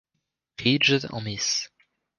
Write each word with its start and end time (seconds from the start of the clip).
Bridges 0.57 1.05
en 1.11 1.21
Mrs. 1.23 1.69